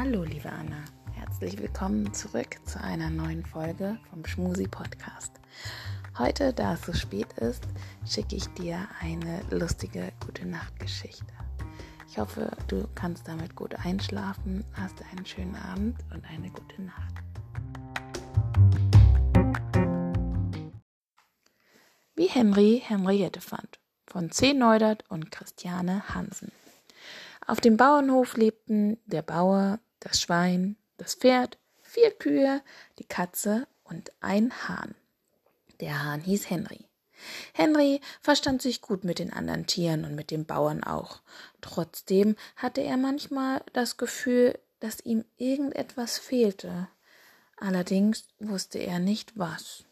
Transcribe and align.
Hallo, 0.00 0.22
liebe 0.22 0.48
Anna. 0.48 0.84
Herzlich 1.12 1.58
willkommen 1.58 2.14
zurück 2.14 2.60
zu 2.64 2.80
einer 2.80 3.10
neuen 3.10 3.44
Folge 3.44 3.98
vom 4.08 4.24
Schmusi 4.24 4.68
Podcast. 4.68 5.32
Heute, 6.16 6.52
da 6.52 6.74
es 6.74 6.82
so 6.82 6.92
spät 6.92 7.32
ist, 7.32 7.64
schicke 8.06 8.36
ich 8.36 8.46
dir 8.50 8.86
eine 9.00 9.42
lustige 9.50 10.12
Gute 10.24 10.46
Nacht 10.46 10.78
Geschichte. 10.78 11.26
Ich 12.08 12.16
hoffe, 12.16 12.48
du 12.68 12.86
kannst 12.94 13.26
damit 13.26 13.56
gut 13.56 13.74
einschlafen, 13.74 14.64
hast 14.74 15.02
einen 15.10 15.26
schönen 15.26 15.56
Abend 15.56 15.98
und 16.14 16.24
eine 16.26 16.48
gute 16.50 16.80
Nacht. 16.80 17.14
Wie 22.14 22.28
Henry 22.28 22.80
Henriette 22.86 23.40
fand 23.40 23.80
von 24.06 24.30
C. 24.30 24.54
Neudert 24.54 25.10
und 25.10 25.32
Christiane 25.32 26.14
Hansen. 26.14 26.52
Auf 27.48 27.60
dem 27.60 27.76
Bauernhof 27.76 28.36
lebten 28.36 28.98
der 29.06 29.22
Bauer, 29.22 29.80
das 30.00 30.20
Schwein, 30.20 30.76
das 30.96 31.14
Pferd, 31.14 31.58
vier 31.82 32.10
Kühe, 32.10 32.62
die 32.98 33.04
Katze 33.04 33.66
und 33.84 34.12
ein 34.20 34.52
Hahn. 34.68 34.94
Der 35.80 36.04
Hahn 36.04 36.20
hieß 36.20 36.50
Henry. 36.50 36.88
Henry 37.52 38.00
verstand 38.20 38.62
sich 38.62 38.80
gut 38.80 39.04
mit 39.04 39.18
den 39.18 39.32
anderen 39.32 39.66
Tieren 39.66 40.04
und 40.04 40.14
mit 40.14 40.30
dem 40.30 40.44
Bauern 40.44 40.84
auch. 40.84 41.20
Trotzdem 41.60 42.36
hatte 42.56 42.80
er 42.82 42.96
manchmal 42.96 43.62
das 43.72 43.96
Gefühl, 43.96 44.58
dass 44.80 45.00
ihm 45.04 45.24
irgendetwas 45.36 46.18
fehlte. 46.18 46.88
Allerdings 47.56 48.28
wusste 48.38 48.78
er 48.78 49.00
nicht 49.00 49.36
was. 49.36 49.84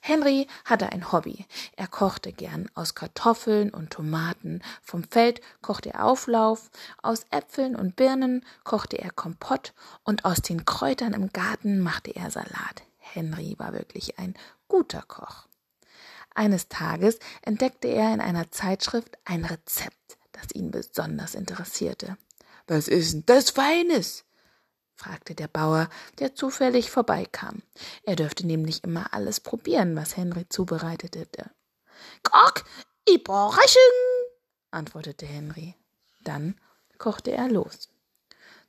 Henry 0.00 0.46
hatte 0.64 0.90
ein 0.92 1.12
Hobby. 1.12 1.46
Er 1.76 1.86
kochte 1.86 2.32
gern 2.32 2.70
aus 2.74 2.94
Kartoffeln 2.94 3.70
und 3.70 3.90
Tomaten. 3.90 4.62
Vom 4.82 5.04
Feld 5.04 5.40
kochte 5.60 5.90
er 5.90 6.06
Auflauf, 6.06 6.70
aus 7.02 7.26
Äpfeln 7.30 7.76
und 7.76 7.96
Birnen 7.96 8.44
kochte 8.64 8.98
er 8.98 9.10
Kompott 9.10 9.74
und 10.02 10.24
aus 10.24 10.40
den 10.40 10.64
Kräutern 10.64 11.12
im 11.12 11.28
Garten 11.32 11.80
machte 11.80 12.10
er 12.16 12.30
Salat. 12.30 12.82
Henry 12.98 13.54
war 13.58 13.72
wirklich 13.72 14.18
ein 14.18 14.34
guter 14.68 15.02
Koch. 15.02 15.46
Eines 16.34 16.68
Tages 16.68 17.18
entdeckte 17.42 17.88
er 17.88 18.14
in 18.14 18.20
einer 18.20 18.50
Zeitschrift 18.50 19.18
ein 19.24 19.44
Rezept, 19.44 20.18
das 20.32 20.54
ihn 20.54 20.70
besonders 20.70 21.34
interessierte. 21.34 22.16
Was 22.66 22.88
ist 22.88 23.12
denn 23.12 23.22
das 23.26 23.50
Feines? 23.50 24.24
Fragte 25.00 25.34
der 25.34 25.48
Bauer, 25.48 25.88
der 26.18 26.34
zufällig 26.34 26.90
vorbeikam. 26.90 27.62
Er 28.04 28.16
dürfte 28.16 28.46
nämlich 28.46 28.84
immer 28.84 29.14
alles 29.14 29.40
probieren, 29.40 29.96
was 29.96 30.16
Henry 30.16 30.46
zubereitete. 30.48 31.50
Gok, 32.22 32.64
Überraschung, 33.08 33.80
antwortete 34.70 35.24
Henry. 35.24 35.74
Dann 36.22 36.54
kochte 36.98 37.32
er 37.32 37.48
los. 37.48 37.88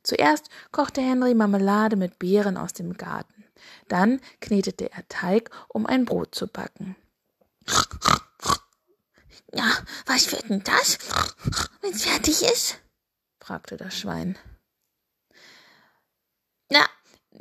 Zuerst 0.02 0.48
kochte 0.72 1.02
Henry 1.02 1.34
Marmelade 1.34 1.96
mit 1.96 2.18
Beeren 2.18 2.56
aus 2.56 2.72
dem 2.72 2.96
Garten. 2.96 3.44
Dann 3.88 4.20
knetete 4.40 4.90
er 4.90 5.06
Teig, 5.08 5.50
um 5.68 5.86
ein 5.86 6.06
Brot 6.06 6.34
zu 6.34 6.46
backen. 6.46 6.96
Ja, 9.54 9.70
was 10.06 10.32
wird 10.32 10.48
denn 10.48 10.64
das, 10.64 10.98
wenn's 11.82 12.04
fertig 12.04 12.42
ist? 12.42 12.78
fragte 13.38 13.76
das 13.76 13.98
Schwein. 13.98 14.38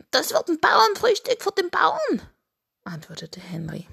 Das 0.09 0.33
wird 0.33 0.49
ein 0.49 0.59
Bauernfrühstück 0.59 1.41
für 1.41 1.51
den 1.51 1.69
Bauern, 1.69 2.21
antwortete 2.83 3.39
Henry. 3.39 3.87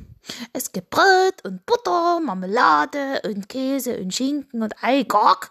Es 0.53 0.73
gibt 0.73 0.91
Brot 0.91 1.45
und 1.45 1.65
Butter, 1.67 2.21
Marmelade 2.21 3.23
und 3.25 3.49
Käse 3.49 3.99
und 3.99 4.15
Schinken 4.15 4.63
und 4.63 4.75
Eigock. 4.83 5.51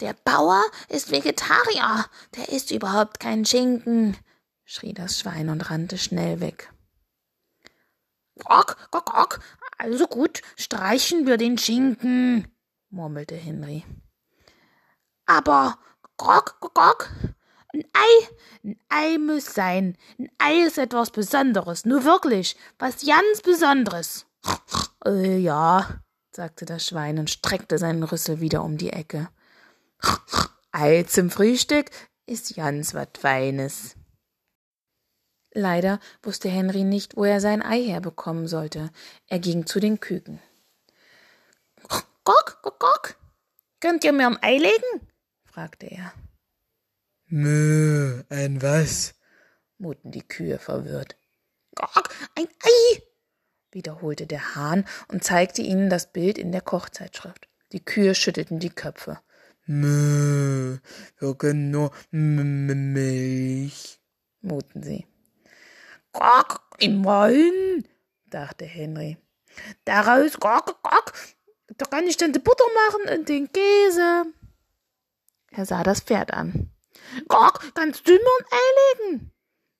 Der 0.00 0.14
Bauer 0.24 0.64
ist 0.88 1.10
Vegetarier, 1.10 2.06
der 2.36 2.48
isst 2.48 2.70
überhaupt 2.70 3.20
keinen 3.20 3.44
Schinken, 3.44 4.16
schrie 4.64 4.92
das 4.92 5.20
Schwein 5.20 5.48
und 5.48 5.70
rannte 5.70 5.98
schnell 5.98 6.40
weg. 6.40 6.72
Gock, 8.44 8.76
gock, 8.90 9.12
gock, 9.12 9.40
also 9.78 10.06
gut, 10.08 10.42
streichen 10.56 11.26
wir 11.26 11.36
den 11.36 11.56
Schinken, 11.56 12.52
murmelte 12.90 13.36
Henry. 13.36 13.84
Aber 15.26 15.78
Grog, 16.24 16.56
grog. 16.58 17.10
Ein 17.74 17.84
Ei, 17.92 18.28
ein 18.64 18.78
Ei 18.88 19.18
muss 19.18 19.52
sein. 19.52 19.98
Ein 20.18 20.30
Ei 20.38 20.66
ist 20.66 20.78
etwas 20.78 21.10
Besonderes, 21.10 21.84
nur 21.84 22.04
wirklich, 22.04 22.56
was 22.78 23.04
ganz 23.04 23.42
Besonderes. 23.42 24.26
Äh, 25.06 25.36
ja, 25.36 26.00
sagte 26.34 26.64
das 26.64 26.86
Schwein 26.86 27.18
und 27.18 27.28
streckte 27.28 27.76
seinen 27.76 28.04
Rüssel 28.04 28.40
wieder 28.40 28.64
um 28.64 28.78
die 28.78 28.88
Ecke. 28.88 29.28
Ei 30.72 31.02
zum 31.02 31.28
Frühstück 31.28 31.90
ist 32.24 32.56
ganz 32.56 32.94
was 32.94 33.08
Feines. 33.18 33.96
Leider 35.52 36.00
wusste 36.22 36.48
Henry 36.48 36.84
nicht, 36.84 37.18
wo 37.18 37.24
er 37.24 37.42
sein 37.42 37.60
Ei 37.60 37.84
herbekommen 37.84 38.48
sollte. 38.48 38.88
Er 39.26 39.40
ging 39.40 39.66
zu 39.66 39.78
den 39.78 40.00
Küken. 40.00 40.40
Gok, 42.24 42.62
gok, 42.62 42.80
gok. 42.80 43.16
Könnt 43.80 44.04
ihr 44.04 44.14
mir 44.14 44.28
ein 44.28 44.42
Ei 44.42 44.56
legen? 44.56 45.06
Fragte 45.54 45.86
er. 45.86 46.12
Mö, 47.26 48.24
ein 48.28 48.60
was? 48.60 49.14
muten 49.78 50.10
die 50.10 50.26
Kühe 50.26 50.58
verwirrt. 50.58 51.16
Gok, 51.76 52.08
ein 52.34 52.48
Ei, 52.62 53.02
wiederholte 53.70 54.26
der 54.26 54.56
Hahn 54.56 54.84
und 55.08 55.22
zeigte 55.22 55.62
ihnen 55.62 55.90
das 55.90 56.12
Bild 56.12 56.38
in 56.38 56.50
der 56.50 56.60
Kochzeitschrift. 56.60 57.48
Die 57.70 57.84
Kühe 57.84 58.16
schüttelten 58.16 58.58
die 58.58 58.70
Köpfe. 58.70 59.20
Mö, 59.66 60.78
wir 61.18 61.34
können 61.36 61.70
nur 61.70 61.92
Milch, 62.10 64.00
muten 64.40 64.82
sie. 64.82 65.06
Gok, 66.12 66.62
immerhin, 66.78 67.86
dachte 68.26 68.64
Henry. 68.64 69.18
Daraus, 69.84 70.40
gok, 70.40 70.82
gok, 70.82 71.12
da 71.68 71.86
kann 71.86 72.08
ich 72.08 72.16
dann 72.16 72.32
die 72.32 72.40
Butter 72.40 72.64
machen 72.88 73.18
und 73.18 73.28
den 73.28 73.52
Käse. 73.52 74.24
Er 75.56 75.66
sah 75.66 75.82
das 75.82 76.00
Pferd 76.00 76.32
an. 76.32 76.70
Gok, 77.28 77.72
kannst 77.74 78.08
du 78.08 78.12
mir 78.12 78.18
ein 78.18 78.46
Ei 78.50 79.08
legen? 79.08 79.30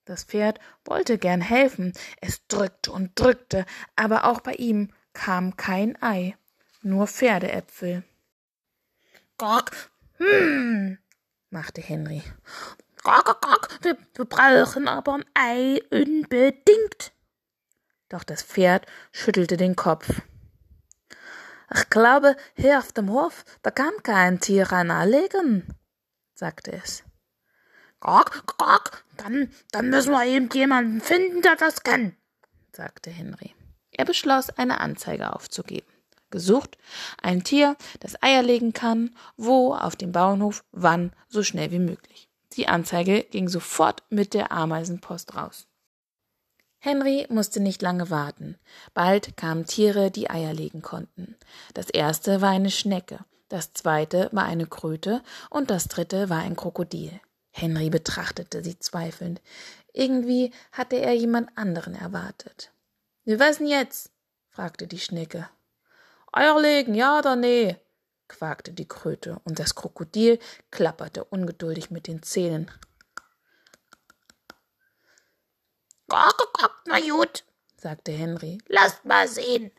Das 0.04 0.24
Pferd 0.24 0.60
wollte 0.84 1.18
gern 1.18 1.40
helfen. 1.40 1.92
Es 2.20 2.46
drückte 2.46 2.92
und 2.92 3.18
drückte, 3.18 3.64
aber 3.96 4.24
auch 4.24 4.40
bei 4.40 4.52
ihm 4.54 4.92
kam 5.14 5.56
kein 5.56 6.00
Ei, 6.02 6.36
nur 6.82 7.06
Pferdeäpfel. 7.06 8.04
Gok, 9.38 9.70
hm, 10.18 10.98
machte 11.50 11.80
Henry. 11.80 12.22
Gok, 13.02 13.40
gok, 13.40 13.68
wir, 13.82 13.96
wir 14.14 14.24
brauchen 14.26 14.86
aber 14.86 15.14
ein 15.14 15.24
Ei 15.34 15.80
unbedingt. 15.90 17.12
Doch 18.08 18.22
das 18.22 18.42
Pferd 18.42 18.86
schüttelte 19.12 19.56
den 19.56 19.74
Kopf. 19.74 20.22
Ich 21.74 21.90
glaube, 21.90 22.36
hier 22.56 22.78
auf 22.78 22.92
dem 22.92 23.10
Hof, 23.10 23.44
da 23.62 23.70
kann 23.70 23.92
kein 24.02 24.38
Tier 24.38 24.70
ein 24.72 24.90
Ei 24.90 25.06
legen, 25.06 25.66
sagte 26.34 26.72
es. 26.72 27.02
Gok, 27.98 28.44
gok, 28.58 29.04
dann, 29.16 29.50
dann 29.72 29.90
müssen 29.90 30.12
wir 30.12 30.24
eben 30.24 30.48
jemanden 30.52 31.00
finden, 31.00 31.42
der 31.42 31.56
das 31.56 31.82
kann, 31.82 32.16
sagte 32.72 33.10
Henry. 33.10 33.54
Er 33.90 34.04
beschloss, 34.04 34.50
eine 34.50 34.80
Anzeige 34.80 35.34
aufzugeben. 35.34 35.86
Gesucht 36.30 36.78
ein 37.22 37.44
Tier, 37.44 37.76
das 38.00 38.20
Eier 38.22 38.42
legen 38.42 38.72
kann, 38.72 39.14
wo, 39.36 39.74
auf 39.74 39.96
dem 39.96 40.12
Bauernhof, 40.12 40.64
wann, 40.72 41.12
so 41.28 41.42
schnell 41.42 41.70
wie 41.70 41.78
möglich. 41.78 42.28
Die 42.52 42.68
Anzeige 42.68 43.24
ging 43.24 43.48
sofort 43.48 44.02
mit 44.10 44.34
der 44.34 44.52
Ameisenpost 44.52 45.34
raus. 45.36 45.66
Henry 46.84 47.26
musste 47.30 47.60
nicht 47.60 47.80
lange 47.80 48.10
warten. 48.10 48.58
Bald 48.92 49.38
kamen 49.38 49.64
Tiere, 49.64 50.10
die 50.10 50.28
Eier 50.28 50.52
legen 50.52 50.82
konnten. 50.82 51.34
Das 51.72 51.88
erste 51.88 52.42
war 52.42 52.50
eine 52.50 52.70
Schnecke, 52.70 53.20
das 53.48 53.72
zweite 53.72 54.28
war 54.32 54.44
eine 54.44 54.66
Kröte 54.66 55.22
und 55.48 55.70
das 55.70 55.88
dritte 55.88 56.28
war 56.28 56.40
ein 56.40 56.56
Krokodil. 56.56 57.18
Henry 57.52 57.88
betrachtete 57.88 58.62
sie 58.62 58.78
zweifelnd. 58.78 59.40
Irgendwie 59.94 60.52
hatte 60.72 60.96
er 60.96 61.14
jemand 61.14 61.56
anderen 61.56 61.94
erwartet. 61.94 62.70
Was 63.24 63.56
denn 63.56 63.66
jetzt? 63.66 64.10
fragte 64.50 64.86
die 64.86 64.98
Schnecke. 64.98 65.48
Eier 66.32 66.60
legen, 66.60 66.94
ja 66.94 67.18
oder 67.18 67.34
nee? 67.34 67.78
quakte 68.28 68.72
die 68.72 68.86
Kröte, 68.86 69.40
und 69.44 69.58
das 69.58 69.74
Krokodil 69.74 70.38
klapperte 70.70 71.24
ungeduldig 71.24 71.90
mit 71.90 72.08
den 72.08 72.22
Zähnen. 72.22 72.70
Gok, 76.08 76.36
gok, 76.52 76.73
na 76.94 77.00
gut, 77.00 77.44
sagte 77.76 78.12
Henry. 78.12 78.58
Lasst 78.68 79.04
mal 79.04 79.26
sehen. 79.26 79.70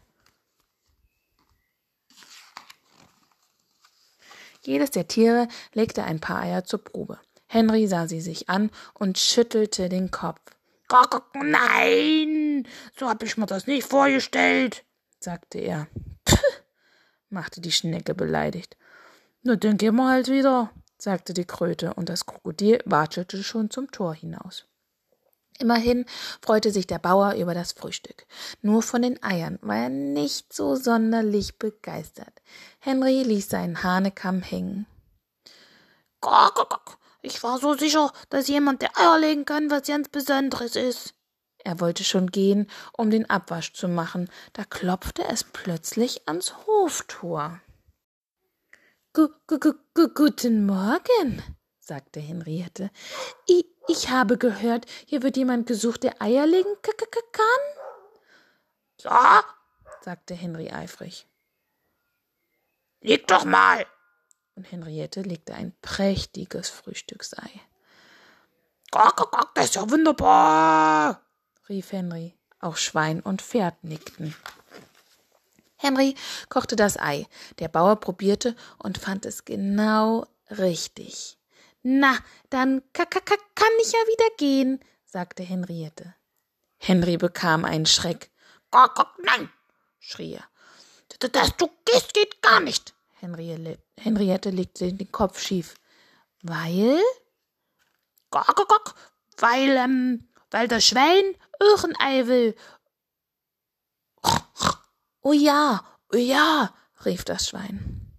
Jedes 4.61 4.91
der 4.91 5.07
Tiere 5.07 5.47
legte 5.73 6.03
ein 6.03 6.19
paar 6.19 6.41
Eier 6.41 6.65
zur 6.65 6.83
Probe. 6.83 7.19
Henry 7.47 7.87
sah 7.87 8.07
sie 8.07 8.21
sich 8.21 8.49
an 8.49 8.71
und 8.93 9.17
schüttelte 9.17 9.87
den 9.89 10.11
Kopf. 10.11 10.41
Nein, 11.33 12.67
so 12.97 13.07
hab 13.07 13.23
ich 13.23 13.37
mir 13.37 13.45
das 13.45 13.67
nicht 13.67 13.87
vorgestellt, 13.87 14.83
sagte 15.19 15.59
er. 15.59 15.87
Pff, 16.27 16.63
machte 17.29 17.61
die 17.61 17.71
Schnecke 17.71 18.13
beleidigt. 18.13 18.75
Na, 19.43 19.55
dann 19.55 19.77
gehen 19.77 19.95
wir 19.95 20.09
halt 20.09 20.27
wieder, 20.27 20.71
sagte 20.97 21.33
die 21.33 21.45
Kröte, 21.45 21.93
und 21.93 22.09
das 22.09 22.25
Krokodil 22.25 22.81
watschelte 22.85 23.43
schon 23.43 23.69
zum 23.69 23.91
Tor 23.91 24.15
hinaus. 24.15 24.65
Immerhin 25.59 26.05
freute 26.41 26.71
sich 26.71 26.85
der 26.85 26.99
Bauer 26.99 27.33
über 27.35 27.53
das 27.53 27.71
Frühstück. 27.71 28.25
Nur 28.61 28.81
von 28.81 29.01
den 29.01 29.21
Eiern 29.23 29.57
war 29.61 29.77
er 29.77 29.89
nicht 29.89 30.51
so 30.51 30.75
sonderlich 30.75 31.57
begeistert. 31.57 32.41
Henry 32.79 33.23
ließ 33.23 33.49
seinen 33.49 33.81
Hanekamm 33.81 34.41
hängen. 34.41 34.85
Gok, 36.19 36.55
gok, 36.55 36.69
gok. 36.69 36.97
Ich 37.21 37.41
war 37.41 37.57
so 37.57 37.73
sicher, 37.73 38.11
dass 38.29 38.47
jemand, 38.47 38.81
der 38.81 38.97
Eier 38.97 39.17
legen 39.17 39.45
kann, 39.45 39.71
was 39.71 39.87
ganz 39.87 40.09
Besonderes 40.09 40.75
ist. 40.75 41.15
Er 41.63 41.79
wollte 41.79 42.03
schon 42.03 42.27
gehen, 42.27 42.69
um 42.95 43.09
den 43.09 43.27
Abwasch 43.27 43.73
zu 43.73 43.87
machen, 43.87 44.29
da 44.53 44.63
klopfte 44.63 45.23
es 45.23 45.43
plötzlich 45.43 46.27
ans 46.27 46.53
Hoftor. 46.67 47.59
Guten 49.13 50.65
Morgen, 50.67 51.41
sagte 51.85 52.19
Henriette. 52.19 52.89
Ich, 53.45 53.65
ich 53.87 54.09
habe 54.09 54.37
gehört, 54.37 54.85
hier 55.05 55.21
wird 55.21 55.37
jemand 55.37 55.67
gesucht, 55.67 56.03
der 56.03 56.21
Eier 56.21 56.45
legen 56.45 56.75
kann. 56.81 57.45
So, 58.97 59.09
sagte 60.01 60.33
Henry 60.33 60.71
eifrig. 60.71 61.27
Leg 63.01 63.27
doch 63.27 63.45
mal. 63.45 63.85
Und 64.55 64.71
Henriette 64.71 65.21
legte 65.21 65.53
ein 65.53 65.75
prächtiges 65.81 66.69
Frühstücksei. 66.69 67.49
Gok, 68.91 69.17
gok, 69.17 69.51
das 69.53 69.65
ist 69.65 69.75
ja 69.75 69.89
wunderbar, 69.89 71.21
rief 71.69 71.91
Henry. 71.91 72.33
Auch 72.59 72.77
Schwein 72.77 73.19
und 73.19 73.41
Pferd 73.41 73.83
nickten. 73.83 74.33
Henry 75.75 76.15
kochte 76.49 76.75
das 76.75 76.97
Ei. 76.97 77.27
Der 77.59 77.67
Bauer 77.67 77.97
probierte 77.97 78.55
und 78.79 78.97
fand 78.97 79.25
es 79.25 79.45
genau 79.45 80.25
richtig. 80.49 81.37
Na, 81.87 82.17
dann 82.49 82.81
kann 82.93 83.07
ich 83.79 83.91
ja 83.91 83.99
wieder 84.07 84.35
gehen, 84.37 84.79
sagte 85.05 85.43
Henriette. 85.43 86.15
Henry 86.79 87.15
bekam 87.15 87.63
einen 87.63 87.85
Schreck. 87.85 88.31
Nein, 89.21 89.51
schrie 89.99 90.33
er. 90.33 91.29
Dass 91.29 91.55
du 91.57 91.69
gehst, 91.85 92.15
geht 92.15 92.41
gar 92.41 92.59
nicht. 92.59 92.95
Henriette 93.97 94.49
legte 94.49 94.91
den 94.93 95.11
Kopf 95.11 95.39
schief. 95.39 95.75
Weil? 96.41 96.99
Weil, 99.37 99.77
ähm, 99.77 100.27
weil 100.49 100.67
der 100.67 100.81
Schwein 100.81 101.35
auch 101.59 101.83
ein 101.83 101.95
Ei 101.99 102.25
will. 102.25 102.55
Oh 105.21 105.33
ja, 105.33 105.85
oh 106.11 106.17
ja, 106.17 106.73
rief 107.05 107.25
das 107.25 107.49
Schwein. 107.49 108.11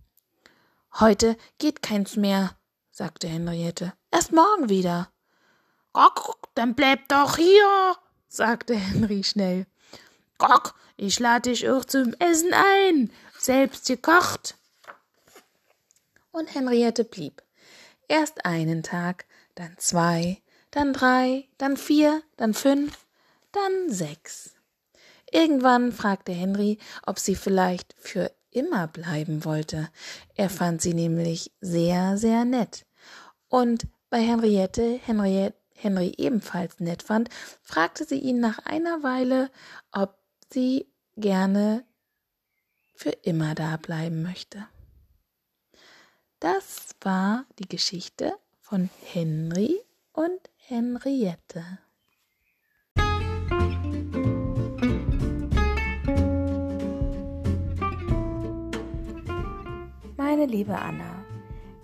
Heute 1.00 1.36
geht 1.58 1.82
keins 1.82 2.14
mehr, 2.14 2.56
sagte 2.96 3.28
Henriette. 3.28 3.92
Erst 4.10 4.32
morgen 4.32 4.70
wieder. 4.70 5.10
Dann 6.54 6.74
bleib 6.74 7.06
doch 7.08 7.36
hier, 7.36 7.96
sagte 8.26 8.74
Henry 8.74 9.22
schnell. 9.22 9.66
Gock, 10.38 10.74
ich 10.96 11.18
lade 11.20 11.50
dich 11.50 11.68
auch 11.68 11.84
zum 11.84 12.14
Essen 12.14 12.54
ein, 12.54 13.12
selbst 13.38 13.86
gekocht. 13.86 14.56
Und 16.32 16.54
Henriette 16.54 17.04
blieb. 17.04 17.42
Erst 18.08 18.46
einen 18.46 18.82
Tag, 18.82 19.26
dann 19.56 19.76
zwei, 19.76 20.40
dann 20.70 20.94
drei, 20.94 21.48
dann 21.58 21.76
vier, 21.76 22.22
dann 22.38 22.54
fünf, 22.54 23.04
dann 23.52 23.90
sechs. 23.90 24.54
Irgendwann 25.30 25.92
fragte 25.92 26.32
Henry, 26.32 26.78
ob 27.04 27.18
sie 27.18 27.34
vielleicht 27.34 27.94
für 27.98 28.32
immer 28.56 28.88
bleiben 28.88 29.44
wollte. 29.44 29.88
Er 30.34 30.50
fand 30.50 30.80
sie 30.80 30.94
nämlich 30.94 31.52
sehr, 31.60 32.16
sehr 32.16 32.44
nett. 32.44 32.86
Und 33.48 33.86
bei 34.10 34.20
Henriette, 34.20 34.98
Henriette 35.04 35.56
Henry 35.76 36.14
ebenfalls 36.16 36.80
nett 36.80 37.02
fand, 37.02 37.28
fragte 37.62 38.04
sie 38.04 38.18
ihn 38.18 38.40
nach 38.40 38.58
einer 38.60 39.02
Weile, 39.02 39.50
ob 39.92 40.18
sie 40.50 40.86
gerne 41.16 41.84
für 42.94 43.10
immer 43.10 43.54
da 43.54 43.76
bleiben 43.76 44.22
möchte. 44.22 44.66
Das 46.40 46.94
war 47.00 47.44
die 47.58 47.68
Geschichte 47.68 48.32
von 48.60 48.90
Henry 49.02 49.80
und 50.12 50.40
Henriette. 50.56 51.78
Meine 60.36 60.52
liebe 60.52 60.76
Anna, 60.78 61.24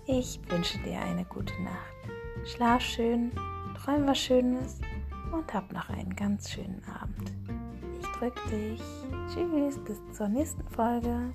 ich 0.05 0.39
wünsche 0.47 0.77
dir 0.85 0.99
eine 0.99 1.25
gute 1.25 1.59
Nacht. 1.63 2.45
Schlaf 2.45 2.81
schön, 2.81 3.31
träum 3.75 4.05
was 4.05 4.19
Schönes 4.19 4.79
und 5.31 5.51
hab 5.51 5.73
noch 5.73 5.89
einen 5.89 6.15
ganz 6.15 6.51
schönen 6.51 6.79
Abend. 7.01 7.31
Ich 7.99 8.05
drück 8.19 8.35
dich. 8.51 8.79
Tschüss, 9.33 9.79
bis 9.79 9.99
zur 10.15 10.27
nächsten 10.27 10.67
Folge. 10.69 11.33